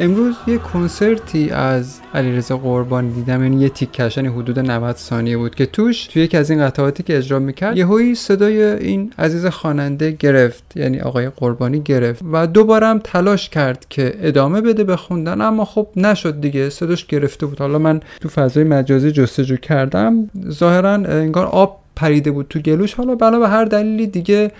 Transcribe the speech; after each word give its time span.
امروز 0.00 0.34
یه 0.46 0.58
کنسرتی 0.58 1.50
از 1.50 2.00
علیرضا 2.14 2.56
قربانی 2.56 3.12
دیدم 3.12 3.42
یعنی 3.42 3.62
یه 3.62 3.68
تیکش 3.68 4.16
یعنی 4.16 4.28
حدود 4.28 4.58
90 4.58 4.96
ثانیه 4.96 5.36
بود 5.36 5.54
که 5.54 5.66
توش 5.66 6.06
توی 6.06 6.22
یکی 6.22 6.36
از 6.36 6.50
این 6.50 6.66
قطعاتی 6.66 7.02
که 7.02 7.16
اجرا 7.16 7.38
می‌کرد 7.38 7.76
یهویی 7.76 8.14
صدای 8.14 8.62
این 8.62 9.12
عزیز 9.18 9.46
خواننده 9.46 10.10
گرفت 10.10 10.76
یعنی 10.76 11.00
آقای 11.00 11.28
قربانی 11.28 11.80
گرفت 11.80 12.22
و 12.32 12.46
دوبارم 12.46 12.98
تلاش 13.04 13.48
کرد 13.48 13.86
که 13.88 14.14
ادامه 14.22 14.60
بده 14.60 14.84
به 14.84 14.96
خوندن 14.96 15.40
اما 15.40 15.64
خب 15.64 15.88
نشد 15.96 16.40
دیگه 16.40 16.70
صداش 16.70 17.06
گرفته 17.06 17.46
بود. 17.46 17.58
حالا 17.58 17.78
من 17.78 18.00
تو 18.20 18.28
فضای 18.28 18.64
مجازی 18.64 19.12
جستجو 19.12 19.56
کردم 19.56 20.30
ظاهرا 20.50 20.92
انگار 20.92 21.46
آب 21.46 21.80
پریده 21.96 22.30
بود 22.30 22.46
تو 22.48 22.58
گلوش. 22.58 22.94
حالا 22.94 23.14
بنا 23.14 23.38
به 23.38 23.48
هر 23.48 23.64
دلیلی 23.64 24.06
دیگه 24.06 24.50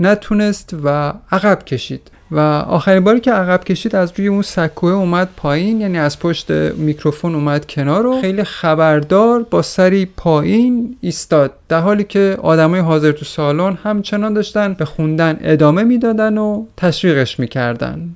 نتونست 0.00 0.76
و 0.84 1.12
عقب 1.32 1.64
کشید. 1.64 2.10
و 2.30 2.40
آخرین 2.68 3.04
باری 3.04 3.20
که 3.20 3.32
عقب 3.32 3.64
کشید 3.64 3.96
از 3.96 4.12
روی 4.16 4.28
اون 4.28 4.42
سکوه 4.42 4.90
اومد 4.92 5.28
پایین 5.36 5.80
یعنی 5.80 5.98
از 5.98 6.18
پشت 6.18 6.50
میکروفون 6.50 7.34
اومد 7.34 7.66
کنار 7.66 8.06
و 8.06 8.20
خیلی 8.20 8.44
خبردار 8.44 9.42
با 9.42 9.62
سری 9.62 10.06
پایین 10.06 10.96
ایستاد. 11.00 11.52
در 11.68 11.80
حالی 11.80 12.04
که 12.04 12.38
آدمای 12.42 12.80
حاضر 12.80 13.12
تو 13.12 13.24
سالن 13.24 13.78
همچنان 13.82 14.34
داشتن 14.34 14.74
به 14.74 14.84
خوندن 14.84 15.38
ادامه 15.40 15.84
می‌دادن 15.84 16.38
و 16.38 16.64
تشویقش 16.76 17.40
می‌کردن. 17.40 18.08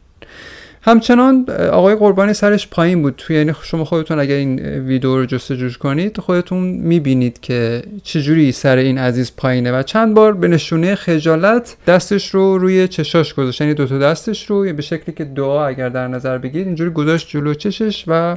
همچنان 0.85 1.51
آقای 1.73 1.95
قربانی 1.95 2.33
سرش 2.33 2.69
پایین 2.69 3.03
بود. 3.03 3.15
توی 3.17 3.37
یعنی 3.37 3.53
شما 3.63 3.85
خودتون 3.85 4.19
اگر 4.19 4.35
این 4.35 4.61
ویدیو 4.61 5.17
رو 5.17 5.27
جستجو 5.27 5.69
کنید 5.79 6.19
خودتون 6.19 6.59
می‌بینید 6.65 7.41
که 7.41 7.83
چجوری 8.03 8.53
سر 8.53 8.77
این 8.77 8.99
عزیز 8.99 9.33
پایینه 9.37 9.73
و 9.73 9.83
چند 9.83 10.15
بار 10.15 10.33
به 10.33 10.49
نشونه 10.49 10.95
خجالت 10.95 11.77
دستش 11.87 12.35
رو 12.35 12.59
روی 12.59 12.89
چشاش 12.89 13.35
گذاشت. 13.35 13.61
یعنی 13.61 13.75
دو 13.75 13.87
تا 13.87 13.99
دستش 13.99 14.51
رو 14.51 14.73
به 14.73 14.83
شکلی 14.83 15.15
که 15.15 15.25
دعا 15.25 15.67
اگر 15.67 15.89
در 15.89 16.09
نظر 16.09 16.39
بگیرید 16.39 16.67
اینجوری 16.67 16.91
گذاشت 16.91 17.29
جلو 17.29 17.55
چشش 17.55 18.05
و 18.07 18.37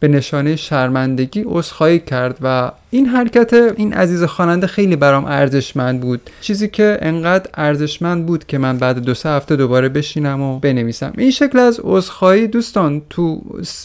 به 0.00 0.08
نشانه 0.08 0.56
شرمندگی 0.56 1.44
عذرخواهی 1.46 1.98
کرد 1.98 2.38
و 2.42 2.72
این 2.94 3.06
حرکت 3.06 3.52
این 3.76 3.92
عزیز 3.92 4.22
خواننده 4.22 4.66
خیلی 4.66 4.96
برام 4.96 5.24
ارزشمند 5.24 6.00
بود. 6.00 6.30
چیزی 6.40 6.68
که 6.68 6.98
انقدر 7.02 7.50
ارزشمند 7.54 8.26
بود 8.26 8.46
که 8.46 8.58
من 8.58 8.78
بعد 8.78 8.98
دو 8.98 9.14
سه 9.14 9.28
هفته 9.28 9.56
دوباره 9.56 9.88
بشینم 9.88 10.40
و 10.40 10.58
بنویسم. 10.58 11.12
این 11.18 11.30
شکل 11.30 11.58
از 11.58 11.80
عذرخواهی 11.84 12.46
دوستان 12.46 13.02
تو 13.10 13.42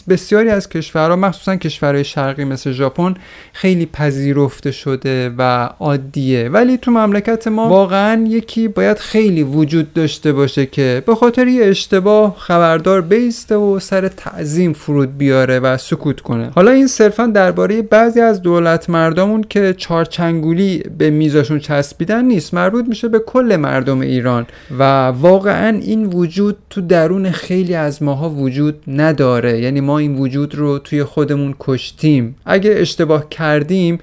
بسیاری 0.08 0.48
از 0.48 0.68
کشورها 0.68 1.16
مخصوصا 1.16 1.56
کشورهای 1.56 2.04
شرقی 2.04 2.44
مثل 2.44 2.72
ژاپن 2.72 3.14
خیلی 3.52 3.86
پذیرفته 3.86 4.70
شده 4.70 5.34
و 5.38 5.68
عادیه. 5.80 6.48
ولی 6.48 6.76
تو 6.76 6.90
مملکت 6.90 7.48
ما 7.48 7.68
واقعا 7.68 8.24
یکی 8.28 8.68
باید 8.68 8.98
خیلی 8.98 9.42
وجود 9.42 9.92
داشته 9.92 10.32
باشه 10.32 10.66
که 10.66 11.02
به 11.06 11.14
خاطر 11.14 11.48
یه 11.48 11.64
اشتباه 11.64 12.36
خبردار 12.38 13.00
بیسته 13.00 13.56
و 13.56 13.78
سر 13.78 14.08
تعظیم 14.08 14.72
فرود 14.72 15.18
بیاره 15.18 15.60
و 15.60 15.76
سکوت 16.00 16.20
کنه. 16.20 16.50
حالا 16.54 16.70
این 16.70 16.86
صرفا 16.86 17.26
درباره 17.26 17.82
بعضی 17.82 18.20
از 18.20 18.42
دولت 18.42 18.90
مردمون 18.90 19.42
که 19.42 19.74
چارچنگولی 19.78 20.82
به 20.98 21.10
میزاشون 21.10 21.58
چسبیدن 21.58 22.24
نیست 22.24 22.54
مربوط 22.54 22.88
میشه 22.88 23.08
به 23.08 23.18
کل 23.18 23.56
مردم 23.56 24.00
ایران. 24.00 24.46
و 24.78 25.06
واقعا 25.06 25.78
این 25.78 26.06
وجود 26.06 26.56
تو 26.70 26.80
درون 26.80 27.30
خیلی 27.30 27.74
از 27.74 28.02
ماها 28.02 28.30
وجود 28.30 28.82
نداره. 28.88 29.60
یعنی 29.60 29.80
ما 29.80 29.98
این 29.98 30.14
وجود 30.14 30.54
رو 30.54 30.78
توی 30.78 31.04
خودمون 31.04 31.54
کشتیم. 31.60 32.36
اگه 32.46 32.74
اشتباه 32.76 33.28
کردیم 33.28 33.98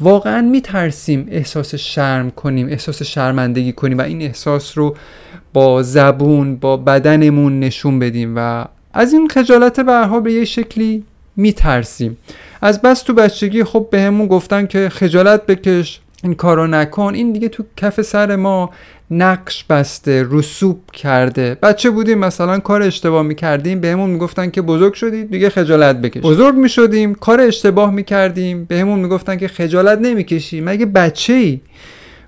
واقعا 0.00 0.42
میترسیم 0.42 1.28
احساس 1.30 1.74
شرم 1.74 2.30
کنیم 2.30 2.68
احساس 2.68 3.02
شرمندگی 3.02 3.72
کنیم 3.72 3.98
و 3.98 4.02
این 4.02 4.22
احساس 4.22 4.78
رو 4.78 4.96
با 5.52 5.82
زبون 5.82 6.56
با 6.56 6.76
بدنمون 6.76 7.60
نشون 7.60 7.98
بدیم. 7.98 8.32
و 8.36 8.64
از 8.92 9.12
این 9.12 9.28
خجالت 9.28 9.80
برها 9.80 10.20
به 10.20 10.32
یه 10.32 10.44
شکلی 10.44 11.04
میترسیم. 11.40 12.16
از 12.62 12.82
بس 12.82 13.02
تو 13.02 13.14
بچگی 13.14 13.64
خب 13.64 13.88
بهمون 13.90 14.28
به 14.28 14.34
گفتن 14.34 14.66
که 14.66 14.88
خجالت 14.88 15.46
بکش 15.46 16.00
این 16.22 16.34
کارو 16.34 16.66
نکن. 16.66 17.14
این 17.14 17.32
دیگه 17.32 17.48
تو 17.48 17.64
کف 17.76 18.02
سر 18.02 18.36
ما 18.36 18.70
نقش 19.10 19.64
بسته 19.64 20.26
رسوب 20.30 20.80
کرده. 20.92 21.56
بچه 21.62 21.90
بودیم 21.90 22.18
مثلا 22.18 22.58
کار 22.58 22.82
اشتباه 22.82 23.22
می‌کردیم 23.22 23.80
بهمون 23.80 24.10
می‌گفتن 24.10 24.50
که 24.50 24.62
بزرگ 24.62 24.94
شدید 24.94 25.30
دیگه 25.30 25.50
خجالت 25.50 25.96
بکش. 25.96 26.22
بزرگ 26.22 26.54
می‌شدیم 26.54 27.14
کار 27.14 27.40
اشتباه 27.40 27.90
می‌کردیم 27.90 28.64
بهمون 28.64 28.98
می‌گفتن 28.98 29.36
که 29.36 29.48
خجالت 29.48 29.98
نمی‌کشی. 29.98 30.60
مگه 30.60 30.86
بچه 30.86 31.32
ای 31.32 31.60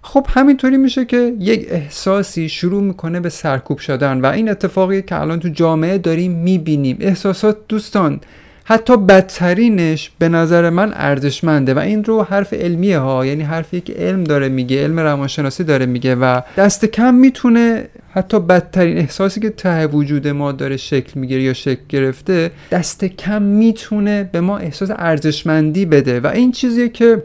خب 0.03 0.27
همینطوری 0.29 0.77
میشه 0.77 1.05
که 1.05 1.35
یک 1.41 1.67
احساسی 1.71 2.49
شروع 2.49 2.83
می‌کنه 2.83 3.21
به 3.21 3.29
سرکوب 3.29 3.79
شدن 3.79 4.21
و 4.21 4.27
این 4.27 4.51
اتفاقی 4.51 5.03
که 5.03 5.21
الان 5.21 5.41
تو 5.41 5.49
جامعه 5.49 5.99
داریم 5.99 6.33
می‌بینیم. 6.33 6.97
احساسات 7.01 7.57
دوستان 7.69 8.21
حتی 8.65 8.97
بدترینش 8.97 10.11
به 10.19 10.29
نظر 10.29 10.71
من 10.71 10.93
ارزشمنده 10.95 11.75
و 11.75 11.79
این 11.79 12.05
رو 12.05 12.23
حرف 12.23 12.53
علمیه 12.53 12.99
ها 12.99 13.27
یعنی 13.27 13.43
حرفی 13.43 13.81
که 13.81 13.93
علم 13.93 14.25
داره 14.25 14.49
میگه 14.49 14.83
علم 14.83 15.01
روانشناسی 15.01 15.65
داره 15.65 15.87
میگه 15.87 16.15
و 16.15 16.41
دست 16.57 16.85
کم 16.85 17.15
می‌تونه 17.15 17.89
حتی 18.13 18.41
بدترین 18.41 18.99
احساسی 18.99 19.41
که 19.41 19.51
ته 19.51 19.87
وجود 19.87 20.29
ما 20.29 20.53
داره 20.53 20.77
شکل 20.77 21.21
می‌گیره 21.21 21.43
یا 21.43 21.53
شکل 21.53 21.83
گرفته 21.89 22.51
دست 22.71 23.05
کم 23.05 23.43
می‌تونه 23.43 24.29
به 24.33 24.41
ما 24.41 24.59
احساس 24.59 24.91
ارزشمندی 24.97 25.87
بده. 25.87 26.21
و 26.21 26.27
این 26.27 26.53
چیزیه 26.53 26.89
که 26.89 27.23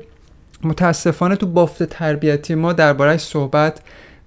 متاسفانه 0.63 1.35
تو 1.35 1.45
بافت 1.45 1.83
تربیتی 1.83 2.55
ما 2.55 2.73
دربارهش 2.73 3.21
صحبت 3.21 3.79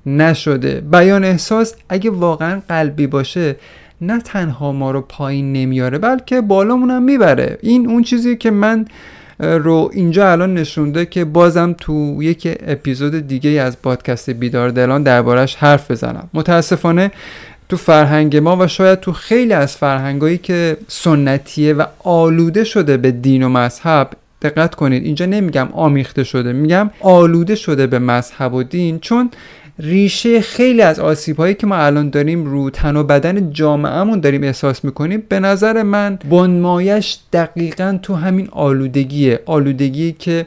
نشده. 0.06 0.80
بیان 0.80 1.24
احساس 1.24 1.74
اگه 1.88 2.10
واقعا 2.10 2.62
قلبی 2.68 3.06
باشه 3.06 3.56
نه 4.00 4.20
تنها 4.20 4.72
ما 4.72 4.90
رو 4.90 5.00
پایین 5.00 5.52
نمیاره 5.52 5.98
بلکه 5.98 6.40
بالامون 6.40 6.90
هم 6.90 7.02
می‌بره. 7.02 7.58
این 7.62 7.90
اون 7.90 8.02
چیزی 8.02 8.36
که 8.36 8.50
من 8.50 8.86
رو 9.40 9.90
اینجا 9.92 10.32
الان 10.32 10.54
نشونده 10.54 11.06
که 11.06 11.24
بازم 11.24 11.74
تو 11.80 12.22
یک 12.22 12.58
اپیزود 12.66 13.28
دیگه 13.28 13.50
از 13.50 13.82
پادکست 13.82 14.30
بیدار 14.30 14.68
دلان 14.70 15.02
دربارش 15.02 15.56
حرف 15.56 15.90
بزنم. 15.90 16.28
متاسفانه 16.34 17.10
تو 17.68 17.76
فرهنگ 17.76 18.36
ما 18.36 18.56
و 18.56 18.66
شاید 18.66 19.00
تو 19.00 19.12
خیلی 19.12 19.52
از 19.52 19.76
فرهنگایی 19.76 20.38
که 20.38 20.76
سنتیه 20.88 21.74
و 21.74 21.84
آلوده 22.04 22.64
شده 22.64 22.96
به 22.96 23.10
دین 23.10 23.42
و 23.42 23.48
مذهب 23.48 24.10
دقت 24.42 24.74
کنید 24.74 25.04
اینجا 25.04 25.26
نمیگم 25.26 25.68
آمیخته 25.72 26.24
شده 26.24 26.52
میگم 26.52 26.90
آلوده 27.00 27.54
شده 27.54 27.86
به 27.86 27.98
مذهب 27.98 28.54
و 28.54 28.62
دین 28.62 28.98
چون 28.98 29.30
ریشه 29.80 30.40
خیلی 30.40 30.82
از 30.82 31.00
آسیب 31.00 31.36
هایی 31.36 31.54
که 31.54 31.66
ما 31.66 31.76
الان 31.76 32.10
داریم 32.10 32.44
رو 32.44 32.70
تن 32.70 32.96
و 32.96 33.02
بدن 33.02 33.52
جامعهمون 33.52 34.20
داریم 34.20 34.42
احساس 34.42 34.84
می‌کنیم 34.84 35.22
به 35.28 35.40
نظر 35.40 35.82
من 35.82 36.18
بنمایش 36.30 37.18
دقیقا 37.32 37.98
تو 38.02 38.14
همین 38.14 38.48
آلودگیه. 38.52 39.40
آلودگی 39.46 40.12
که 40.12 40.46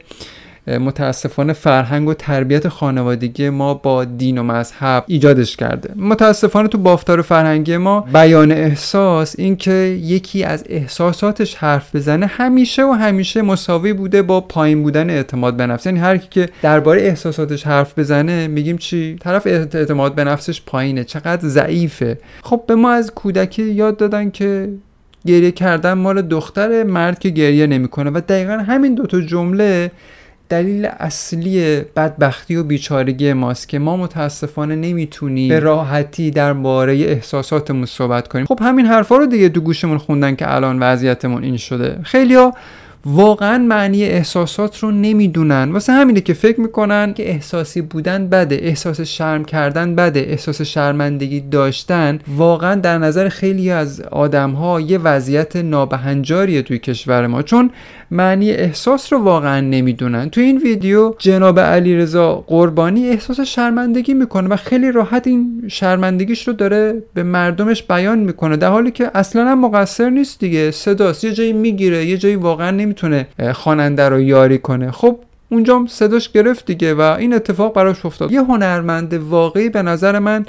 متاسفانه 0.67 1.53
فرهنگ 1.53 2.07
و 2.07 2.13
تربیت 2.13 2.67
خانوادگی 2.67 3.49
ما 3.49 3.73
با 3.73 4.05
دین 4.05 4.37
و 4.37 4.43
مذهب 4.43 5.03
ایجادش 5.07 5.57
کرده. 5.57 5.93
متاسفانه 5.95 6.67
تو 6.67 6.77
بافتار 6.77 7.21
فرهنگی 7.21 7.77
ما 7.77 8.01
بیان 8.01 8.51
احساس 8.51 9.35
اینکه 9.37 9.71
یکی 10.01 10.43
از 10.43 10.63
احساساتش 10.69 11.55
حرف 11.55 11.95
بزنه 11.95 12.25
همیشه 12.25 12.83
و 12.83 12.91
همیشه 12.91 13.41
مساوی 13.41 13.93
بوده 13.93 14.21
با 14.21 14.41
پایین 14.41 14.83
بودن 14.83 15.09
اعتماد 15.09 15.57
به 15.57 15.67
نفس. 15.67 15.85
یعنی 15.85 15.99
هر 15.99 16.17
کی 16.17 16.27
که 16.31 16.49
درباره 16.61 17.01
احساساتش 17.01 17.67
حرف 17.67 17.99
بزنه 17.99 18.47
میگیم 18.47 18.77
چی؟ 18.77 19.15
طرف 19.19 19.47
اعتماد 19.47 20.15
به 20.15 20.23
نفسش 20.23 20.61
پایینه. 20.65 21.03
چقدر 21.03 21.47
ضعیفه. 21.47 22.17
خب 22.43 22.63
به 22.67 22.75
ما 22.75 22.91
از 22.91 23.11
کودکی 23.11 23.63
یاد 23.63 23.97
دادن 23.97 24.29
که 24.29 24.69
گریه 25.25 25.51
کردن 25.51 25.93
مال 25.93 26.21
دختر 26.21 26.83
مرد 26.83 27.19
که 27.19 27.29
گریه 27.29 27.67
نمی‌کنه 27.67 28.09
و 28.09 28.21
دقیقا 28.29 28.53
همین 28.53 28.95
دوتا 28.95 29.21
جمله 29.21 29.91
دلیل 30.49 30.85
اصلی 30.99 31.81
بدبختی 31.95 32.55
و 32.55 32.63
بیچارگی 32.63 33.33
ماست 33.33 33.69
که 33.69 33.79
ما 33.79 33.97
متاسفانه 33.97 34.75
نمی‌تونیم 34.75 35.49
به 35.49 35.59
راحتی 35.59 36.31
درباره 36.31 36.93
احساساتمون 36.93 37.85
صحبت 37.85 38.27
کنیم. 38.27 38.45
خب 38.45 38.59
همین 38.61 38.85
حرفا 38.85 39.17
رو 39.17 39.25
دیگه 39.25 39.49
دو 39.49 39.61
گوشمون 39.61 39.97
خوندن 39.97 40.35
که 40.35 40.55
الان 40.55 40.79
وضعیتمون 40.79 41.43
این 41.43 41.57
شده. 41.57 41.99
خیلیا 42.03 42.53
واقعا 43.05 43.57
معنی 43.57 44.03
احساسات 44.03 44.79
رو 44.79 44.91
نمی‌دونن. 44.91 45.71
واسه 45.71 45.93
همینه 45.93 46.21
که 46.21 46.33
فکر 46.33 46.59
می‌کنن 46.59 47.13
که 47.13 47.29
احساسی 47.29 47.81
بودن 47.81 48.27
بده 48.27 48.59
احساس 48.61 49.01
شرم 49.01 49.45
کردن 49.45 49.95
بده 49.95 50.19
احساس 50.19 50.61
شرمندگی 50.61 51.39
داشتن 51.39 52.19
واقعا 52.37 52.75
در 52.75 52.97
نظر 52.97 53.29
خیلی 53.29 53.71
از 53.71 54.01
آدم 54.01 54.51
ها 54.51 54.81
یه 54.81 54.97
وضعیت 54.97 55.55
نابهنجاریه 55.55 56.61
توی 56.61 56.79
کشور 56.79 57.27
ما. 57.27 57.41
چون 57.41 57.71
معنی 58.13 58.51
احساس 58.51 59.13
رو 59.13 59.19
واقعا 59.19 59.61
نمی‌دونن. 59.61 60.29
تو 60.29 60.41
این 60.41 60.57
ویدیو 60.57 61.13
جناب 61.17 61.59
علیرضا 61.59 62.43
قربانی 62.47 63.09
احساس 63.09 63.39
شرمندگی 63.39 64.13
می‌کنه 64.13 64.49
و 64.49 64.55
خیلی 64.55 64.91
راحت 64.91 65.27
این 65.27 65.63
شرمندگیش 65.67 66.47
رو 66.47 66.53
داره 66.53 67.03
به 67.13 67.23
مردمش 67.23 67.83
بیان 67.83 68.19
می‌کنه 68.19 68.57
در 68.57 68.69
حالی 68.69 68.91
که 68.91 69.11
اصلا 69.13 69.51
هم 69.51 69.59
مقصر 69.59 70.09
نیست 70.09 70.39
دیگه. 70.39 70.71
صداست. 70.71 71.23
یه 71.23 71.33
جایی 71.33 71.53
می‌گیره 71.53 72.05
یه 72.05 72.17
جایی 72.17 72.35
واقعا 72.35 72.71
نمی‌تونه 72.71 73.27
خواننده 73.53 74.09
رو 74.09 74.21
یاری 74.21 74.57
کنه. 74.57 74.91
خب 74.91 75.19
اونجا 75.49 75.85
صداش 75.87 76.31
گرفت 76.31 76.65
دیگه 76.65 76.93
و 76.93 77.01
این 77.01 77.33
اتفاق 77.33 77.73
براش 77.73 78.05
افتاد. 78.05 78.31
یه 78.31 78.41
هنرمند 78.43 79.13
واقعی 79.13 79.69
به 79.69 79.81
نظر 79.81 80.19
من 80.19 80.45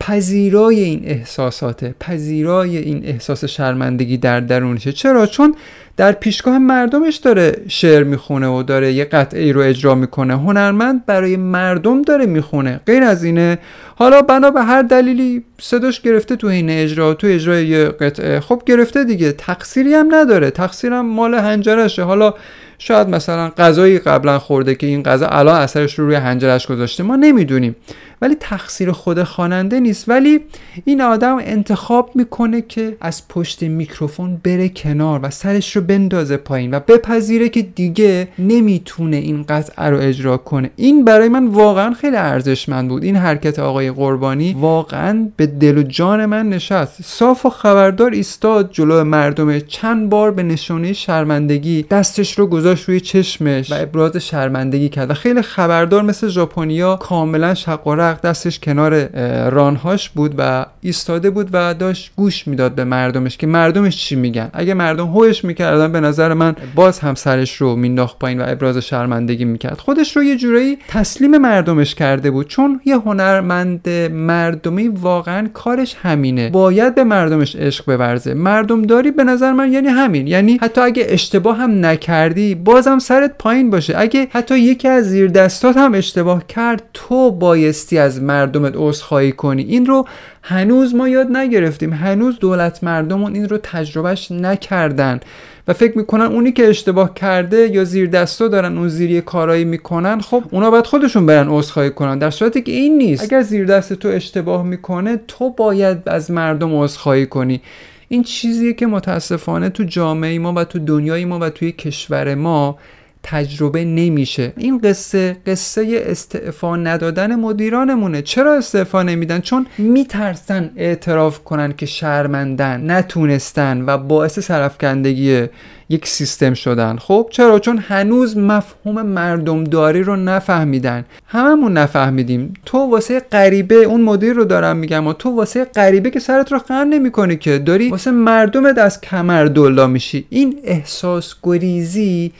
پذیرای 0.00 0.80
این 0.80 1.02
احساساته 1.04 1.94
پذیرای 2.00 2.76
این 2.76 3.04
احساس 3.04 3.44
شرمندگی 3.44 4.16
در 4.16 4.40
درونشه. 4.40 4.92
چرا؟ 4.92 5.26
چون 5.26 5.54
در 5.96 6.12
پیشگاه 6.12 6.58
مردمش 6.58 7.16
داره 7.16 7.56
شعر 7.68 8.04
می‌خونه 8.04 8.46
و 8.46 8.62
داره 8.62 8.92
یه 8.92 9.04
قطعه 9.04 9.52
رو 9.52 9.60
اجرا 9.60 9.94
می‌کنه. 9.94 10.34
هنرمند 10.34 11.06
برای 11.06 11.36
مردم 11.36 12.02
داره 12.02 12.26
می‌خونه. 12.26 12.80
غیر 12.86 13.02
از 13.02 13.24
اینه 13.24 13.58
حالا 13.96 14.22
بنا 14.22 14.50
به 14.50 14.62
هر 14.62 14.82
دلیلی 14.82 15.44
صداش 15.60 16.00
گرفته 16.00 16.36
تو 16.36 16.46
این 16.46 16.70
اجرا 16.70 17.14
تو 17.14 17.26
اجرای 17.26 17.66
یه 17.66 17.84
قطعه. 17.88 18.40
خب 18.40 18.62
گرفته 18.66 19.04
دیگه 19.04 19.32
تقصیری 19.32 19.94
هم 19.94 20.14
نداره. 20.14 20.50
تقصیرم 20.50 21.06
مال 21.06 21.34
هنجرشه. 21.34 22.02
حالا 22.02 22.34
شاید 22.78 23.08
مثلا 23.08 23.48
غذایی 23.58 23.98
قبلا 23.98 24.38
خورده 24.38 24.74
که 24.74 24.86
این 24.86 25.02
غذا 25.02 25.26
الان 25.26 25.60
اثرش 25.60 25.98
رو 25.98 26.06
روی 26.06 26.14
هنجرش 26.14 26.66
گذاشته. 26.66 27.02
ما 27.02 27.16
نمی‌دونیم. 27.16 27.76
ولی 28.22 28.36
تقصیر 28.40 28.92
خود 28.92 29.22
خواننده 29.22 29.80
نیست. 29.80 30.08
ولی 30.08 30.40
این 30.84 31.00
آدم 31.00 31.38
انتخاب 31.40 32.10
می‌کنه 32.14 32.60
که 32.60 32.96
از 33.00 33.28
پشت 33.28 33.62
میکروفون 33.62 34.40
بره 34.44 34.68
کنار 34.68 35.20
و 35.22 35.30
سرش 35.30 35.76
رو 35.76 35.82
بندازه 35.82 36.36
پایین 36.36 36.74
و 36.74 36.80
بپذیره 36.80 37.48
که 37.48 37.62
دیگه 37.62 38.28
نمی‌تونه 38.38 39.16
این 39.16 39.42
قطعه 39.42 39.86
رو 39.86 39.98
اجرا 39.98 40.36
کنه. 40.36 40.70
این 40.76 41.04
برای 41.04 41.28
من 41.28 41.46
واقعا 41.46 41.94
خیلی 41.94 42.16
ارزشمند 42.16 42.88
بود. 42.88 43.04
این 43.04 43.16
حرکت 43.16 43.58
آقای 43.58 43.90
قربانی 43.90 44.56
واقعا 44.58 45.28
به 45.36 45.46
دل 45.46 45.78
و 45.78 45.82
جان 45.82 46.26
من 46.26 46.48
نشست. 46.48 47.02
صاف 47.02 47.46
و 47.46 47.50
خبردار 47.50 48.10
ایستاد 48.10 48.70
جلو 48.72 49.04
مردم. 49.04 49.58
چند 49.58 50.08
بار 50.08 50.30
به 50.30 50.42
نشونه 50.42 50.92
شرمندگی 50.92 51.82
دستش 51.82 52.38
رو 52.38 52.46
گذاشت 52.46 52.88
روی 52.88 53.00
چشمش 53.00 53.72
و 53.72 53.74
ابراز 53.78 54.16
شرمندگی 54.16 54.88
کرد 54.88 55.10
و 55.10 55.14
خیلی 55.14 55.42
خبردار 55.42 56.02
مثل 56.02 56.28
ژاپنیا 56.28 56.96
کاملا 56.96 57.54
شق 57.54 57.86
دستش 58.20 58.60
کنار 58.60 59.06
رانهاش 59.48 60.08
بود 60.08 60.34
و 60.38 60.66
ایستاده 60.80 61.30
بود 61.30 61.48
و 61.52 61.74
داشت 61.74 62.12
گوش 62.16 62.48
می‌داد 62.48 62.74
به 62.74 62.84
مردمش 62.84 63.36
که 63.36 63.46
مردمش 63.46 63.96
چی 63.96 64.16
میگن. 64.16 64.50
اگه 64.52 64.74
مردم 64.74 65.06
هوش 65.06 65.44
می‌کردن 65.44 65.92
به 65.92 66.00
نظر 66.00 66.34
من 66.34 66.56
باز 66.74 66.98
هم 66.98 67.14
سرش 67.14 67.56
رو 67.56 67.76
مینداخت 67.76 68.18
پایین 68.18 68.40
و 68.40 68.44
ابراز 68.48 68.78
شرمندگی 68.78 69.44
می‌کرد. 69.44 69.78
خودش 69.78 70.16
رو 70.16 70.22
یه 70.22 70.36
جورایی 70.36 70.78
تسلیم 70.88 71.38
مردمش 71.38 71.94
کرده 71.94 72.30
بود 72.30 72.48
چون 72.48 72.80
یه 72.84 72.96
هنرمند 72.96 73.88
مردمی 74.12 74.88
واقعا 74.88 75.48
کارش 75.54 75.96
همینه. 76.02 76.50
باید 76.50 76.94
به 76.94 77.04
مردمش 77.04 77.56
عشق 77.56 77.84
بورزه. 77.84 78.34
مردمداری 78.34 79.10
به 79.10 79.24
نظر 79.24 79.52
من 79.52 79.72
یعنی 79.72 79.88
همین. 79.88 80.26
یعنی 80.26 80.58
حتی 80.62 80.80
اگه 80.80 81.06
اشتباه 81.08 81.56
هم 81.56 81.86
نکردی 81.86 82.54
بازم 82.54 82.98
سرت 82.98 83.38
پایین 83.38 83.70
باشه. 83.70 83.94
اگه 83.98 84.28
حتی 84.30 84.58
یکی 84.58 84.88
از 84.88 85.04
زیر 85.04 85.28
دستات 85.28 85.76
هم 85.76 85.94
اشتباه 85.94 86.46
کرد 86.46 86.82
تو 86.94 87.30
بایستی 87.30 87.98
از 88.02 88.22
مردمت 88.22 88.72
عذرخواهی 88.76 89.32
کنی. 89.32 89.62
این 89.62 89.86
رو 89.86 90.06
هنوز 90.42 90.94
ما 90.94 91.08
یاد 91.08 91.36
نگرفتیم. 91.36 91.92
هنوز 91.92 92.38
دولت 92.38 92.84
مردمون 92.84 93.34
این 93.34 93.48
رو 93.48 93.58
تجربهش 93.62 94.30
نکردن. 94.30 95.20
و 95.68 95.72
فکر 95.72 95.98
می‌کنن 95.98 96.24
اونی 96.24 96.52
که 96.52 96.68
اشتباه 96.68 97.14
کرده 97.14 97.70
یا 97.72 97.84
زیر 97.84 98.06
دستا 98.06 98.48
دارن 98.48 98.78
اون 98.78 98.88
زیری 98.88 99.20
کارایی 99.20 99.64
می‌کنن 99.64 100.20
خب 100.20 100.42
اونا 100.50 100.70
باید 100.70 100.86
خودشون 100.86 101.26
برن 101.26 101.48
عذرخواهی 101.48 101.90
کنن. 101.90 102.18
در 102.18 102.30
صورتی 102.30 102.62
که 102.62 102.72
این 102.72 102.98
نیست. 102.98 103.24
اگر 103.24 103.42
زیر 103.42 103.64
دست 103.64 103.92
تو 103.92 104.08
اشتباه 104.08 104.62
می‌کنه 104.62 105.20
تو 105.28 105.50
باید 105.50 105.98
از 106.06 106.30
مردم 106.30 106.82
عذرخواهی 106.82 107.26
کنی. 107.26 107.60
این 108.08 108.22
چیزیه 108.22 108.72
که 108.72 108.86
متاسفانه 108.86 109.68
تو 109.68 109.84
جامعه 109.84 110.38
ما 110.38 110.52
و 110.52 110.64
تو 110.64 110.78
دنیای 110.78 111.24
ما 111.24 111.38
و 111.38 111.50
توی 111.50 111.72
کشور 111.72 112.34
ما 112.34 112.78
تجربه 113.22 113.84
نمیشه. 113.84 114.52
این 114.56 114.78
قصه 114.78 115.36
قصه 115.46 116.02
استعفا 116.06 116.76
ندادن 116.76 117.34
مدیرانمونه. 117.34 118.22
چرا 118.22 118.54
استعفا 118.54 119.02
نمیدن؟ 119.02 119.40
چون 119.40 119.66
میترسن 119.78 120.70
اعتراف 120.76 121.44
کنن 121.44 121.72
که 121.72 121.86
شرمندن 121.86 122.90
نتونستن 122.90 123.84
و 123.86 123.98
باعث 123.98 124.38
سرفکندگی 124.38 125.46
یک 125.88 126.06
سیستم 126.06 126.54
شدن. 126.54 126.96
خب 126.96 127.28
چرا؟ 127.30 127.58
چون 127.58 127.78
هنوز 127.78 128.36
مفهوم 128.36 129.02
مردمداری 129.02 130.02
رو 130.02 130.16
نفهمیدن. 130.16 131.04
هممون 131.26 131.72
نفهمیدیم. 131.72 132.54
تو 132.66 132.78
واسه 132.78 133.20
غریبه 133.20 133.74
اون 133.74 134.00
مدیر 134.00 134.32
رو 134.32 134.44
دارم 134.44 134.76
میگم 134.76 135.06
و 135.06 135.12
تو 135.12 135.30
واسه 135.30 135.64
غریبه 135.64 136.10
که 136.10 136.20
سرت 136.20 136.52
رو 136.52 136.58
خم 136.58 136.74
نمی‌کنی 136.74 137.36
که 137.36 137.58
داری 137.58 137.90
واسه 137.90 138.10
مردمت 138.10 138.78
از 138.78 139.00
کمر 139.00 139.44
دلا 139.44 139.86
میشی. 139.86 140.26
این 140.30 140.58
احساس 140.64 141.34
گریزی 141.42 142.32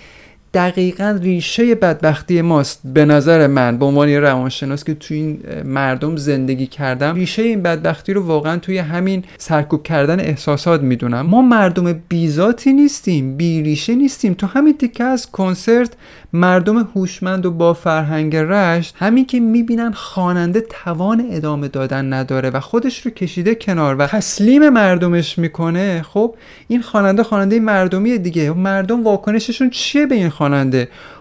دقیقا 0.54 1.18
ریشه 1.22 1.74
بدبختی 1.74 2.42
ماست 2.42 2.80
به 2.84 3.04
نظر 3.04 3.46
من 3.46 3.78
به 3.78 3.84
عنوان 3.84 4.08
روانشناس 4.08 4.84
که 4.84 4.94
توی 4.94 5.16
این 5.16 5.42
مردم 5.64 6.16
زندگی 6.16 6.66
کردم. 6.66 7.14
ریشه 7.14 7.42
این 7.42 7.62
بدبختی 7.62 8.12
رو 8.12 8.22
واقعا 8.22 8.56
توی 8.56 8.78
همین 8.78 9.24
سرکوب 9.38 9.82
کردن 9.82 10.20
احساسات 10.20 10.80
می‌دونم. 10.82 11.20
ما 11.20 11.42
مردم 11.42 11.92
بیزاتی 12.08 12.72
نیستیم 12.72 13.36
بی 13.36 13.62
ریشه 13.62 13.94
نیستیم. 13.94 14.34
تو 14.34 14.46
همین 14.46 14.78
تیکه 14.78 15.04
از 15.04 15.30
کنسرت 15.30 15.90
مردم 16.32 16.88
هوشمند 16.94 17.46
و 17.46 17.50
با 17.50 17.74
فرهنگ 17.74 18.36
رشت 18.36 18.94
همین 18.98 19.26
که 19.26 19.40
می‌بینن 19.40 19.92
خواننده 19.92 20.60
توان 20.60 21.26
ادامه 21.30 21.68
دادن 21.68 22.12
نداره 22.12 22.50
و 22.50 22.60
خودش 22.60 23.06
رو 23.06 23.10
کشیده 23.10 23.54
کنار 23.54 23.96
و 23.98 24.06
تسلیم 24.06 24.68
مردمش 24.68 25.38
می‌کنه. 25.38 26.02
خب 26.02 26.34
این 26.68 26.82
خواننده 26.82 27.22
خواننده 27.22 27.60
مردمی 27.60 28.18
دیگه. 28.18 28.50
مردم 28.50 29.04
واکنششون 29.04 29.70
چیه 29.70 30.06
به 30.06 30.14
این 30.14 30.28
خواننده 30.28 30.41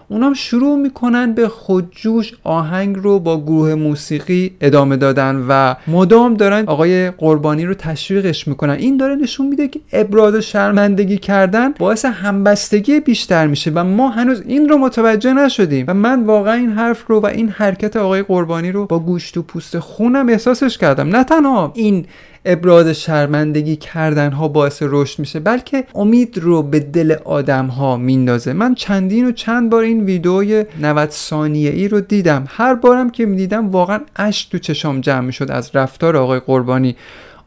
اونام 0.08 0.34
شروع 0.34 0.78
می‌کنن 0.78 1.32
به 1.32 1.48
خودجوش 1.48 2.32
آهنگ 2.44 2.96
رو 2.96 3.18
با 3.18 3.40
گروه 3.40 3.74
موسیقی 3.74 4.50
ادامه 4.60 4.96
دادن 4.96 5.46
و 5.48 5.74
مدام 5.86 6.34
دارن 6.34 6.64
آقای 6.66 7.10
قربانی 7.10 7.64
رو 7.64 7.74
تشویقش 7.74 8.48
می‌کنن. 8.48 8.72
این 8.72 8.96
داره 8.96 9.14
نشون 9.14 9.46
میده 9.46 9.68
که 9.68 9.80
ابراز 9.92 10.34
شرمندگی 10.34 11.18
کردن 11.18 11.72
باعث 11.78 12.04
همبستگی 12.04 13.00
بیشتر 13.00 13.46
میشه 13.46 13.70
و 13.74 13.84
ما 13.84 14.08
هنوز 14.08 14.42
این 14.46 14.68
رو 14.68 14.78
متوجه 14.78 15.32
نشدیم. 15.32 15.84
و 15.88 15.94
من 15.94 16.24
واقعا 16.24 16.54
این 16.54 16.72
حرف 16.72 17.04
رو 17.08 17.20
و 17.20 17.26
این 17.26 17.48
حرکت 17.48 17.96
آقای 17.96 18.22
قربانی 18.22 18.72
رو 18.72 18.86
با 18.86 18.98
گوشت 18.98 19.36
و 19.36 19.42
پوست 19.42 19.78
خونم 19.78 20.28
احساسش 20.28 20.78
کردم. 20.78 21.08
نه 21.08 21.24
تنها 21.24 21.72
این 21.74 22.06
ابراز 22.44 22.88
شرمندگی 22.88 23.76
کردن 23.76 24.32
ها 24.32 24.48
باعث 24.48 24.82
رشد 24.86 25.18
میشه 25.18 25.40
بلکه 25.40 25.84
امید 25.94 26.38
رو 26.38 26.62
به 26.62 26.80
دل 26.80 27.16
آدم 27.24 27.66
ها 27.66 27.96
میندازه. 27.96 28.52
من 28.52 28.74
چندین 28.74 29.28
و 29.28 29.32
چند 29.32 29.70
بار 29.70 29.82
این 29.82 30.04
ویدیوی 30.04 30.64
90 30.80 31.10
ثانیه 31.10 31.70
ای 31.70 31.88
رو 31.88 32.00
دیدم. 32.00 32.44
هر 32.48 32.74
بارم 32.74 33.10
که 33.10 33.26
می‌دیدم 33.26 33.70
واقعا 33.70 34.00
اشک 34.16 34.50
تو 34.50 34.58
چشام 34.58 35.00
جمع 35.00 35.26
می‌شد 35.26 35.50
از 35.50 35.70
رفتار 35.74 36.16
آقای 36.16 36.40
قربانی. 36.40 36.96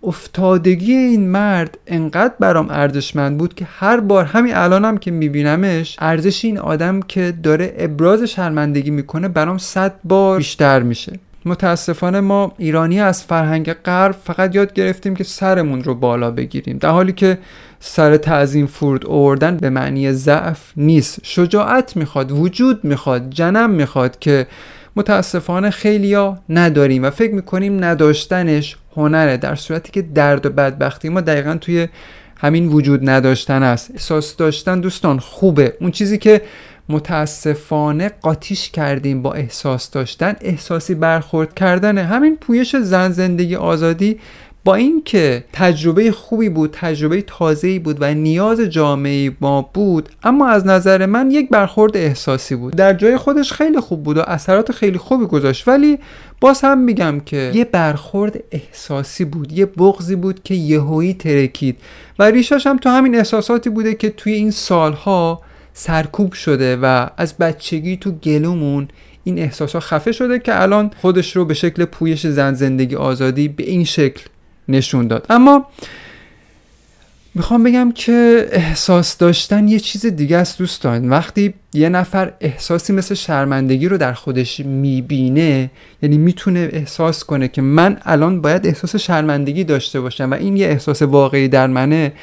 افتادگی 0.03 0.93
این 0.93 1.29
مرد 1.29 1.77
انقدر 1.87 2.33
برام 2.39 2.67
ارزشمند 2.69 3.37
بود 3.37 3.53
که 3.53 3.67
هر 3.79 3.99
بار 3.99 4.25
همین 4.25 4.55
الانم 4.55 4.97
که 4.97 5.11
میبینمش 5.11 5.95
ارزش 5.99 6.45
این 6.45 6.57
آدم 6.57 7.01
که 7.01 7.33
داره 7.43 7.73
ابراز 7.77 8.23
شرمندگی 8.23 8.91
می‌کنه 8.91 9.27
برام 9.27 9.57
صد 9.57 9.93
بار 10.03 10.37
بیشتر 10.37 10.79
میشه. 10.79 11.19
متاسفانه 11.45 12.19
ما 12.19 12.53
ایرانی 12.57 12.99
از 12.99 13.23
فرهنگ 13.23 13.73
غرب 13.73 14.15
فقط 14.23 14.55
یاد 14.55 14.73
گرفتیم 14.73 15.15
که 15.15 15.23
سرمون 15.23 15.83
رو 15.83 15.95
بالا 15.95 16.31
بگیریم 16.31 16.77
در 16.77 16.89
حالی 16.89 17.13
که 17.13 17.37
سر 17.79 18.17
تعظیم 18.17 18.65
فرود 18.65 19.05
آوردن 19.05 19.57
به 19.57 19.69
معنی 19.69 20.11
ضعف 20.11 20.71
نیست. 20.77 21.19
شجاعت 21.23 21.97
می‌خواد 21.97 22.31
وجود 22.31 22.83
می‌خواد 22.83 23.29
جنم 23.29 23.69
می‌خواد 23.69 24.19
که 24.19 24.47
متاسفانه 24.95 25.69
خیلیا 25.69 26.37
نداریم 26.49 27.03
و 27.03 27.09
فکر 27.09 27.33
می‌کنیم 27.33 27.83
نداشتنش 27.83 28.77
هنره 28.95 29.37
در 29.37 29.55
صورتی 29.55 29.91
که 29.91 30.01
درد 30.01 30.45
و 30.45 30.49
بدبختی 30.49 31.09
ما 31.09 31.21
دقیقا 31.21 31.57
توی 31.61 31.87
همین 32.37 32.67
وجود 32.67 33.09
نداشتن 33.09 33.63
است. 33.63 33.91
احساس 33.91 34.35
داشتن 34.35 34.79
دوستان 34.79 35.19
خوبه. 35.19 35.77
اون 35.81 35.91
چیزی 35.91 36.17
که 36.17 36.41
متاسفانه 36.89 38.11
قاطیش 38.21 38.69
کردیم 38.69 39.21
با 39.21 39.33
احساس 39.33 39.91
داشتن. 39.91 40.35
احساسی 40.41 40.95
برخورد 40.95 41.53
کردن. 41.53 41.97
همین 41.97 42.37
پویش 42.37 42.75
زن 42.75 43.11
زندگی 43.11 43.55
آزادی 43.55 44.19
با 44.65 44.75
اینکه 44.75 45.43
تجربه 45.53 46.11
خوبی 46.11 46.49
بود 46.49 46.69
تجربه 46.73 47.21
تازه‌ای 47.21 47.79
بود 47.79 47.97
و 47.99 48.13
نیاز 48.13 48.59
جامعه 48.61 49.31
ما 49.41 49.69
بود 49.73 50.09
اما 50.23 50.47
از 50.47 50.67
نظر 50.67 51.05
من 51.05 51.31
یک 51.31 51.49
برخورد 51.49 51.97
احساسی 51.97 52.55
بود. 52.55 52.75
در 52.75 52.93
جای 52.93 53.17
خودش 53.17 53.53
خیلی 53.53 53.79
خوب 53.79 54.03
بود 54.03 54.17
و 54.17 54.21
اثرات 54.21 54.71
خیلی 54.71 54.97
خوبی 54.97 55.25
گذاشت. 55.25 55.67
ولی 55.67 55.99
باز 56.41 56.61
هم 56.61 56.77
میگم 56.77 57.19
که 57.19 57.51
یه 57.55 57.65
برخورد 57.65 58.43
احساسی 58.51 59.25
بود 59.25 59.51
یه 59.51 59.65
بغضی 59.65 60.15
بود 60.15 60.43
که 60.43 60.53
یهویی 60.53 61.13
ترکید. 61.13 61.77
و 62.19 62.23
ریشاش 62.23 62.67
هم 62.67 62.77
تو 62.77 62.89
همین 62.89 63.15
احساساتی 63.15 63.69
بوده 63.69 63.93
که 63.93 64.09
توی 64.09 64.33
این 64.33 64.51
سالها 64.51 65.41
سرکوب 65.77 66.33
شده 66.33 66.75
و 66.75 67.07
از 67.17 67.37
بچگی 67.37 67.97
تو 67.97 68.11
گلومون 68.11 68.87
این 69.23 69.39
احساسا 69.39 69.79
خفه 69.79 70.11
شده 70.11 70.39
که 70.39 70.61
الان 70.61 70.91
خودش 71.01 71.35
رو 71.35 71.45
به 71.45 71.53
شکل 71.53 71.85
پویش 71.85 72.27
زن 72.27 72.53
زندگی 72.53 72.95
آزادی 72.95 73.47
به 73.47 73.63
این 73.63 73.83
شکل 73.83 74.23
نشون 74.67 75.07
داد. 75.07 75.25
اما 75.29 75.67
می‌خوام 77.35 77.63
بگم 77.63 77.91
که 77.91 78.47
احساس 78.51 79.17
داشتن 79.17 79.67
یه 79.67 79.79
چیز 79.79 80.05
دیگه 80.05 80.37
است 80.37 80.57
دوستان. 80.57 81.09
وقتی 81.09 81.53
یه 81.73 81.89
نفر 81.89 82.33
احساسی 82.41 82.93
مثل 82.93 83.15
شرمندگی 83.15 83.87
رو 83.87 83.97
در 83.97 84.13
خودش 84.13 84.59
می‌بینه 84.59 85.71
یعنی 86.01 86.17
می‌تونه 86.17 86.69
احساس 86.71 87.23
کنه 87.23 87.47
که 87.47 87.61
من 87.61 87.97
الان 88.01 88.41
باید 88.41 88.67
احساس 88.67 88.95
شرمندگی 88.95 89.63
داشته 89.63 90.01
باشم 90.01 90.31
و 90.31 90.33
این 90.33 90.57
یه 90.57 90.67
احساس 90.67 91.01
واقعی 91.01 91.47
در 91.47 91.67
منه 91.67 92.13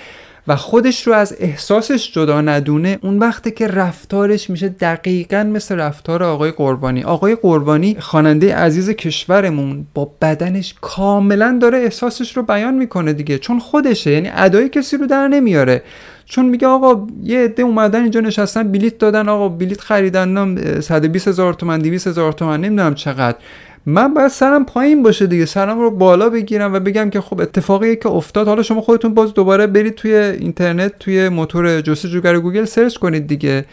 و 0.48 0.56
خودش 0.56 1.06
رو 1.06 1.12
از 1.12 1.36
احساسش 1.40 2.12
جدا 2.12 2.40
ندونه 2.40 2.98
اون 3.02 3.18
وقته 3.18 3.50
که 3.50 3.66
رفتارش 3.66 4.50
میشه 4.50 4.68
دقیقا 4.68 5.42
مثل 5.42 5.76
رفتار 5.76 6.22
آقای 6.22 6.50
قربانی. 6.50 7.04
آقای 7.04 7.34
قربانی 7.34 7.96
خواننده 8.00 8.54
عزیز 8.54 8.90
کشورمون 8.90 9.86
با 9.94 10.12
بدنش 10.22 10.74
کاملا 10.80 11.58
داره 11.62 11.78
احساسش 11.78 12.36
رو 12.36 12.42
بیان 12.42 12.74
می‌کنه 12.74 13.12
دیگه 13.12 13.38
چون 13.38 13.58
خودشه 13.58 14.10
یعنی 14.10 14.30
ادای 14.34 14.68
کسی 14.68 14.96
رو 14.96 15.06
در 15.06 15.28
نمیاره. 15.28 15.82
چون 16.24 16.46
میگه 16.46 16.66
آقا 16.66 17.06
یه 17.22 17.44
عده 17.44 17.62
اومدن 17.62 18.02
اینجا 18.02 18.20
نشستن 18.20 18.72
بلیت 18.72 18.98
دادن 18.98 19.28
آقا 19.28 19.48
بلیت 19.48 19.80
خریدن 19.80 20.80
120 20.80 21.28
هزار 21.28 21.54
تومن 21.54 21.78
200 21.78 22.06
هزار 22.06 22.32
تومن 22.32 22.60
نمی‌دونم 22.60 22.94
چقدر. 22.94 23.36
من 23.86 24.14
باید 24.14 24.28
سرم 24.28 24.64
پایین 24.64 25.02
باشه 25.02 25.26
دیگه 25.26 25.46
سرم 25.46 25.80
رو 25.80 25.90
بالا 25.90 26.28
بگیرم 26.28 26.74
و 26.74 26.80
بگم 26.80 27.10
که 27.10 27.20
خب 27.20 27.40
اتفاقی 27.40 27.96
که 27.96 28.08
افتاد 28.08 28.48
حالا 28.48 28.62
شما 28.62 28.80
خودتون 28.80 29.14
باز 29.14 29.34
دوباره 29.34 29.66
برید 29.66 29.94
توی 29.94 30.14
اینترنت 30.14 30.98
توی 30.98 31.28
موتور 31.28 31.80
جستجوگر 31.80 32.38
گوگل 32.38 32.64
search 32.64 32.96
کنید 32.96 33.26
دیگه 33.26 33.64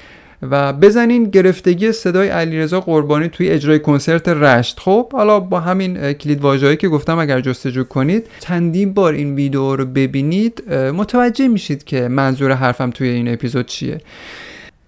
و 0.41 0.73
بزنین 0.73 1.23
گرفتگی 1.23 1.91
صدای 1.91 2.29
علیرضا 2.29 2.81
قربانی 2.81 3.29
توی 3.29 3.49
اجرای 3.49 3.79
کنسرت 3.79 4.27
رشت. 4.27 4.79
خب 4.79 5.11
حالا 5.13 5.39
با 5.39 5.59
همین 5.59 6.13
کلید 6.13 6.41
واژه‌ای 6.41 6.77
که 6.77 6.89
گفتم 6.89 7.19
اگر 7.19 7.41
جستجو 7.41 7.83
کنید 7.83 8.27
چندین 8.39 8.93
بار 8.93 9.13
این 9.13 9.35
ویدیو 9.35 9.75
رو 9.75 9.85
ببینید 9.85 10.73
متوجه 10.73 11.47
میشید 11.47 11.83
که 11.83 12.07
منظور 12.07 12.51
حرفم 12.51 12.89
توی 12.89 13.07
این 13.07 13.33
اپیزود 13.33 13.65
چیه. 13.65 14.01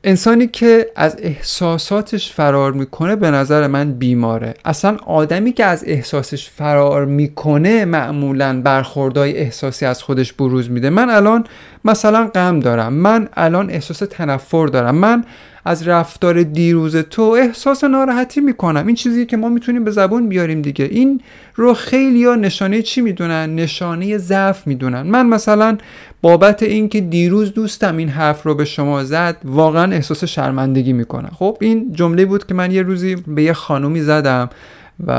انسانی 0.04 0.48
که 0.48 0.92
از 0.96 1.18
احساساتش 1.20 2.32
فرار 2.34 2.72
می‌کنه 2.72 3.16
به 3.16 3.32
نظر 3.32 3.68
من 3.68 3.92
بیماره. 3.92 4.54
اصلا 4.66 4.98
آدمی 5.06 5.54
که 5.54 5.66
از 5.66 5.84
احساسش 5.88 6.50
فرار 6.50 7.06
می‌کنه 7.06 7.86
معمولا 7.86 8.62
برخوردهای 8.62 9.38
احساسی 9.38 9.86
از 9.86 10.04
خودش 10.04 10.34
بروز 10.34 10.70
میده. 10.70 10.90
من 10.90 11.10
الان 11.10 11.44
مثلا 11.86 12.28
غم 12.36 12.60
دارم. 12.60 12.94
من 12.94 13.30
الان 13.34 13.70
احساس 13.70 13.98
تنفر 13.98 14.68
دارم. 14.68 14.96
من 14.96 15.24
از 15.66 15.88
رفتار 15.88 16.44
دیروز 16.44 16.96
تو 16.96 17.22
احساس 17.22 17.84
ناراحتی 17.84 18.42
می‌کنم. 18.42 18.88
این 18.88 18.96
چیزی 18.96 19.26
که 19.26 19.38
ما 19.38 19.50
می‌تونیم 19.50 19.84
به 19.84 19.92
زبون 19.92 20.30
بیاریم 20.30 20.62
دیگه. 20.62 20.86
این 20.86 21.22
رو 21.56 21.74
خیلی 21.74 22.26
ها 22.26 22.36
نشانه 22.36 22.82
چی 22.82 23.02
می‌دونن؟ 23.02 23.56
نشانه 23.56 24.18
ضعف 24.18 24.68
می‌دونن. 24.68 25.02
من 25.02 25.26
مثلا 25.26 25.78
بابت 26.22 26.64
اینکه 26.64 27.02
دیروز 27.02 27.54
دوستم 27.54 27.98
این 27.98 28.10
حرف 28.10 28.44
رو 28.44 28.56
به 28.56 28.66
شما 28.66 29.04
زد 29.04 29.38
واقعا 29.44 29.92
احساس 29.92 30.24
شرمندگی 30.24 30.94
می‌کنم. 30.94 31.32
خب 31.40 31.58
این 31.62 31.94
جمله 31.94 32.26
بود 32.26 32.48
که 32.48 32.54
من 32.54 32.72
یه 32.72 32.82
روزی 32.82 33.16
به 33.16 33.44
یه 33.44 33.54
خانومی 33.54 34.02
زدم 34.02 34.50
و 35.08 35.12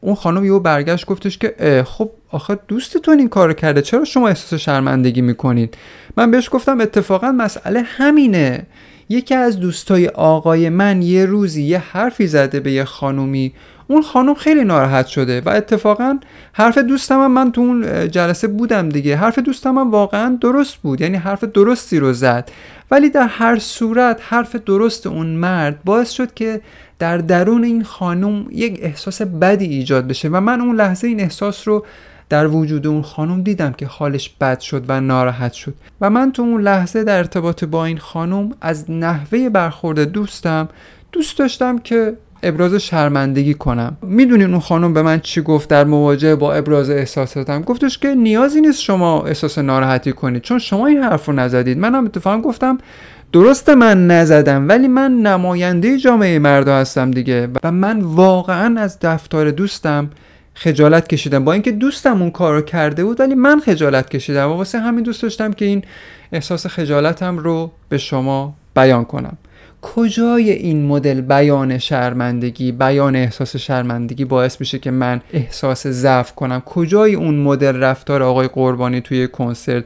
اون 0.00 0.14
خانم 0.14 0.44
یهو 0.44 0.60
برگشت 0.60 1.06
گفتش 1.06 1.38
که 1.38 1.84
خب 1.86 2.10
آخه 2.30 2.58
دوستتون 2.68 3.18
این 3.18 3.28
کار 3.28 3.52
کرده. 3.52 3.82
چرا 3.82 4.04
شما 4.04 4.28
احساس 4.28 4.60
شرمندگی 4.60 5.20
می‌کنید 5.20 5.76
من 6.16 6.30
بهش 6.30 6.48
گفتم 6.52 6.80
اتفاقا 6.80 7.32
مسئله 7.32 7.82
همینه. 7.82 8.66
یکی 9.08 9.34
از 9.34 9.60
دوستای 9.60 10.08
آقای 10.08 10.68
من 10.68 11.02
یه 11.02 11.26
روزی 11.26 11.62
یه 11.62 11.78
حرفی 11.78 12.26
زده 12.26 12.60
به 12.60 12.72
یه 12.72 12.84
خانومی. 12.84 13.52
اون 13.86 14.02
خانم 14.02 14.34
خیلی 14.34 14.64
ناراحت 14.64 15.06
شده 15.06 15.40
و 15.40 15.48
اتفاقا 15.48 16.18
حرف 16.52 16.78
دوستم 16.78 17.20
هم 17.20 17.32
من 17.32 17.52
تو 17.52 17.60
اون 17.60 18.10
جلسه 18.10 18.48
بودم 18.48 18.88
دیگه. 18.88 19.16
حرف 19.16 19.38
دوستم 19.38 19.78
هم 19.78 19.90
واقعا 19.90 20.38
درست 20.40 20.76
بود 20.76 21.00
یعنی 21.00 21.16
حرف 21.16 21.44
درستی 21.44 21.98
رو 21.98 22.12
زد. 22.12 22.50
ولی 22.90 23.10
در 23.10 23.26
هر 23.26 23.58
صورت 23.58 24.20
حرف 24.22 24.56
درست 24.56 25.06
اون 25.06 25.26
مرد 25.26 25.84
باعث 25.84 26.10
شد 26.10 26.34
که 26.34 26.60
در 26.98 27.18
درون 27.18 27.64
این 27.64 27.84
خانم 27.84 28.46
یک 28.50 28.78
احساس 28.82 29.22
بدی 29.22 29.64
ایجاد 29.64 30.08
بشه 30.08 30.28
و 30.28 30.40
من 30.40 30.60
اون 30.60 30.76
لحظه 30.76 31.08
این 31.08 31.20
احساس 31.20 31.68
رو 31.68 31.86
در 32.28 32.46
وجود 32.46 32.86
اون 32.86 33.02
خانم 33.02 33.42
دیدم 33.42 33.72
که 33.72 33.86
حالش 33.86 34.30
بد 34.40 34.60
شد 34.60 34.84
و 34.88 35.00
ناراحت 35.00 35.52
شد 35.52 35.74
و 36.00 36.10
من 36.10 36.32
تو 36.32 36.42
اون 36.42 36.60
لحظه 36.60 37.04
در 37.04 37.18
ارتباط 37.18 37.64
با 37.64 37.84
این 37.84 37.98
خانم 37.98 38.50
از 38.60 38.90
نحوه 38.90 39.48
برخورد 39.48 40.00
دوستم 40.00 40.68
دوست 41.12 41.38
داشتم 41.38 41.78
که 41.78 42.16
ابراز 42.42 42.74
شرمندگی 42.74 43.54
کنم. 43.54 43.96
می‌دونین 44.02 44.50
اون 44.50 44.60
خانم 44.60 44.94
به 44.94 45.02
من 45.02 45.20
چی 45.20 45.40
گفت 45.40 45.68
در 45.68 45.84
مواجهه 45.84 46.34
با 46.34 46.54
ابراز 46.54 46.90
احساساتم؟ 46.90 47.62
گفتش 47.62 47.98
که 47.98 48.14
نیازی 48.14 48.60
نیست 48.60 48.80
شما 48.80 49.22
احساس 49.22 49.58
ناراحتی 49.58 50.12
کنید 50.12 50.42
چون 50.42 50.58
شما 50.58 50.86
این 50.86 50.98
حرف 50.98 51.26
رو 51.26 51.32
نزدید. 51.32 51.78
منم 51.78 52.04
اتفاقا 52.04 52.40
گفتم 52.40 52.78
درسته 53.32 53.74
من 53.74 54.06
نزدم 54.06 54.68
ولی 54.68 54.88
من 54.88 55.12
نماینده 55.12 55.98
جامعه 55.98 56.38
مردا 56.38 56.76
هستم 56.76 57.10
دیگه 57.10 57.48
و 57.62 57.72
من 57.72 58.00
واقعا 58.00 58.80
از 58.80 58.98
دفتار 59.00 59.50
دوستم 59.50 60.10
خجالت 60.60 61.08
کشیدم. 61.08 61.44
با 61.44 61.52
اینکه 61.52 61.72
دوستم 61.72 62.22
اون 62.22 62.30
کار 62.30 62.62
کرده 62.62 63.04
بود 63.04 63.20
ولی 63.20 63.34
من 63.34 63.60
خجالت 63.60 64.10
کشیدم 64.10 64.50
و 64.50 64.54
واسه 64.54 64.78
همین 64.78 65.04
دوست 65.04 65.22
داشتم 65.22 65.52
که 65.52 65.64
این 65.64 65.82
احساس 66.32 66.66
خجالتم 66.66 67.38
رو 67.38 67.70
به 67.88 67.98
شما 67.98 68.54
بیان 68.74 69.04
کنم. 69.04 69.36
کجای 69.82 70.50
این 70.50 70.86
مدل 70.86 71.20
بیان 71.20 71.78
شرمندگی 71.78 72.72
بیان 72.72 73.16
احساس 73.16 73.56
شرمندگی 73.56 74.24
باعث 74.24 74.60
میشه 74.60 74.78
که 74.78 74.90
من 74.90 75.20
احساس 75.32 75.86
ضعف 75.86 76.34
کنم؟ 76.34 76.60
کجای 76.60 77.14
اون 77.14 77.34
مدل 77.34 77.76
رفتار 77.76 78.22
آقای 78.22 78.48
قربانی 78.48 79.00
توی 79.00 79.28
کنسرت؟ 79.28 79.84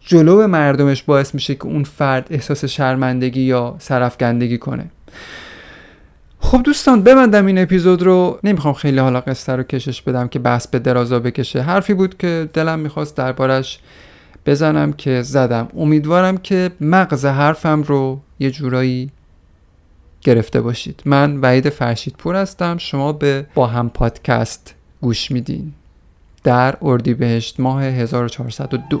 جلو 0.00 0.46
مردمش 0.46 1.02
باعث 1.02 1.34
میشه 1.34 1.54
که 1.54 1.66
اون 1.66 1.84
فرد 1.84 2.26
احساس 2.30 2.64
شرمندگی 2.64 3.42
یا 3.42 3.76
سرفگندگی 3.78 4.58
کنه. 4.58 4.84
خب 6.44 6.62
دوستان 6.62 7.02
ببندم 7.02 7.46
این 7.46 7.58
اپیزود 7.58 8.02
رو. 8.02 8.38
نمی‌خوام 8.44 8.74
خیلی 8.74 8.98
حالا 8.98 9.20
قصه 9.20 9.52
رو 9.52 9.62
کشش 9.62 10.02
بدم 10.02 10.28
که 10.28 10.38
بحث 10.38 10.66
به 10.66 10.78
درازا 10.78 11.20
بکشه. 11.20 11.60
حرفی 11.60 11.94
بود 11.94 12.16
که 12.18 12.48
دلم 12.52 12.78
می‌خواست 12.78 13.16
دربارش 13.16 13.78
بزنم 14.46 14.92
که 14.92 15.22
زدم. 15.22 15.68
امیدوارم 15.76 16.36
که 16.36 16.70
مغز 16.80 17.26
حرفم 17.26 17.82
رو 17.82 18.20
یه 18.38 18.50
جورایی 18.50 19.10
گرفته 20.20 20.60
باشید. 20.60 21.02
من 21.04 21.36
وحید 21.36 21.68
فرشید 21.68 22.14
پور 22.18 22.36
هستم. 22.36 22.78
شما 22.78 23.12
به 23.12 23.46
با 23.54 23.66
هم 23.66 23.90
پادکست 23.90 24.74
گوش 25.00 25.30
میدین. 25.30 25.72
در 26.44 26.76
اردیبهشت 26.82 27.60
ماه 27.60 27.82
1402 27.82 29.00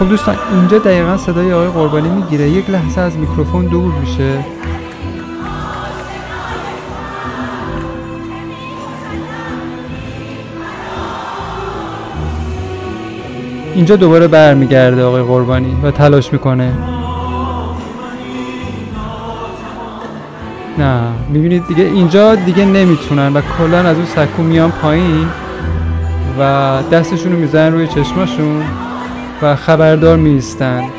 خب 0.00 0.08
دوستان 0.08 0.36
اینجا 0.54 0.78
دقیقا 0.78 1.16
صدای 1.16 1.52
آقای 1.52 1.68
قربانی 1.68 2.08
می‌گیره. 2.08 2.48
یک 2.48 2.70
لحظه 2.70 3.00
از 3.00 3.16
میکروفون 3.16 3.66
دور 3.66 3.92
میشه. 3.94 4.44
اینجا 13.74 13.96
دوباره 13.96 14.28
برمیگرده 14.28 15.04
آقای 15.04 15.22
قربانی 15.22 15.76
و 15.82 15.90
تلاش 15.90 16.32
می‌کنه. 16.32 16.72
نه 20.78 21.00
می‌بینید 21.28 21.66
دیگه 21.66 21.84
اینجا 21.84 22.34
دیگه 22.34 22.64
نمی‌تونن 22.64 23.32
و 23.32 23.40
کلا 23.58 23.78
از 23.78 23.96
اون 23.96 24.06
سکو 24.06 24.42
میان 24.42 24.70
پایین 24.70 25.28
و 26.38 26.78
دستشون 26.92 27.32
رو 27.32 27.38
می‌زنن 27.38 27.72
روی 27.72 27.86
چشماشون. 27.86 28.62
و 29.42 29.56
خبردار 29.56 30.16
میستند 30.16 30.90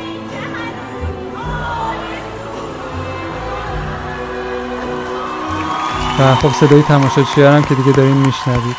و 6.20 6.34
خب 6.34 6.48
صدای 6.48 6.82
تماشاچی 6.82 7.42
هم 7.42 7.62
که 7.62 7.74
دیگه 7.74 7.92
داریم 7.92 8.16
میشنوید. 8.16 8.76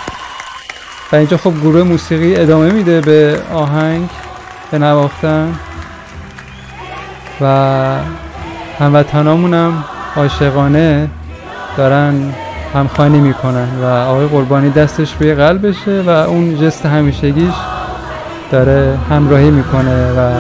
و 1.12 1.16
اینجا 1.16 1.38
خب 1.38 1.62
گروه 1.62 1.84
موسیقی 1.84 2.36
ادامه 2.36 2.72
میده 2.72 3.02
به 3.02 3.42
آهنگ 3.54 4.10
به 4.72 4.80
نواختن. 4.80 5.60
و 7.42 7.98
هموطنامون 8.80 9.54
هم 9.54 9.84
عاشقانه 10.16 11.10
دارن 11.78 12.34
همخوانی 12.74 13.20
می‌کنن 13.20 13.68
و 13.82 13.86
آقای 13.86 14.28
قربانی 14.28 14.70
دستش 14.70 15.16
روی 15.20 15.34
قلبشه 15.34 16.02
و 16.02 16.10
اون 16.10 16.58
جست 16.58 16.86
همیشگیش 16.86 17.54
داره 18.54 18.98
همراهی 19.10 19.52
می‌کنه 19.52 20.12
و 20.12 20.32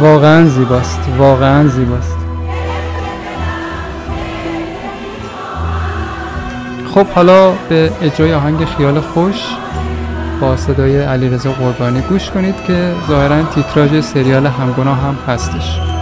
واقعا 0.00 0.48
زیباست 0.48 1.00
واقعا 1.18 1.68
زیباست. 1.68 2.16
خب 6.94 7.06
حالا 7.06 7.52
به 7.68 7.90
اجرای 8.02 8.34
آهنگ 8.34 8.64
خیال 8.64 9.00
خوش 9.00 9.36
با 10.40 10.56
صدای 10.56 11.02
علیرضا 11.02 11.52
قربانی 11.52 12.00
گوش 12.00 12.30
کنید 12.30 12.54
که 12.66 12.92
ظاهرا 13.08 13.42
تیتراژ 13.42 14.04
سریال 14.04 14.46
همگناه 14.46 14.98
هم 14.98 15.16
هستش. 15.28 15.93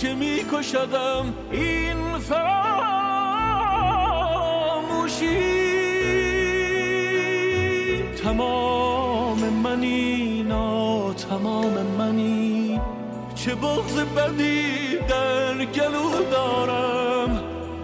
که 0.00 0.14
میکشدم 0.14 1.34
این 1.50 2.18
فراموشی. 2.18 2.48
تمام 8.24 9.38
منی 9.38 10.42
نا 10.42 11.12
تمام 11.14 11.72
منی. 11.98 12.80
چه 13.34 13.54
بغض 13.54 13.98
بدی 13.98 14.98
در 15.08 15.64
گلو 15.64 16.24
دارم. 16.30 17.42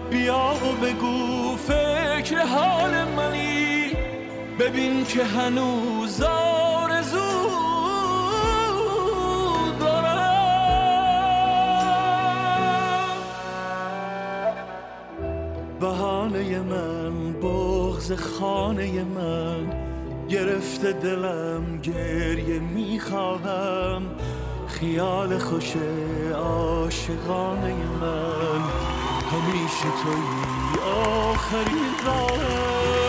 بیا 0.09 0.53
و 0.63 0.85
بگو 0.85 1.55
فکر 1.55 2.45
حال 2.45 3.03
منی. 3.03 3.91
ببین 4.59 5.05
که 5.05 5.23
هنوز 5.23 6.17
بهانه 15.79 16.59
من 16.59 17.33
بغض 17.33 18.11
خانه 18.11 19.03
من. 19.03 19.73
گرفته 20.29 20.91
دلم 20.91 21.81
گریه 21.83 22.59
می‌خواهم 22.59 24.01
خیال 24.67 25.37
خوش 25.37 25.73
عاشقانه 26.35 27.75
من. 28.01 28.61
همیشه 29.31 29.89
توی 30.03 30.81
آخرین 30.91 31.93
راهم 32.05 33.04